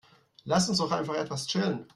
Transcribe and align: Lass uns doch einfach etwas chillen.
Lass 0.45 0.67
uns 0.67 0.79
doch 0.79 0.91
einfach 0.91 1.13
etwas 1.13 1.45
chillen. 1.45 1.85